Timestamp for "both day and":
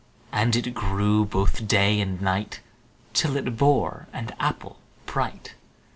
1.25-2.19